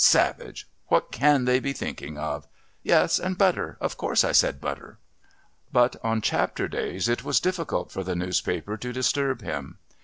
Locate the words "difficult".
7.39-7.91